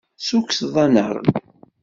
[0.19, 1.25] Tessukkseḍ-aneɣ-d.